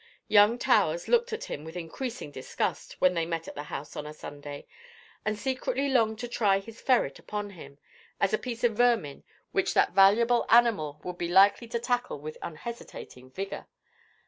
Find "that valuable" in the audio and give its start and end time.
9.75-10.47